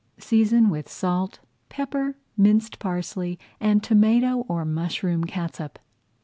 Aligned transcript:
Season 0.17 0.71
with 0.71 0.89
salt, 0.89 1.41
pepper, 1.69 2.17
minced 2.35 2.79
parsley, 2.79 3.37
and 3.59 3.83
tomato 3.83 4.37
or 4.49 4.65
mushroom 4.65 5.25
catsup. 5.25 5.77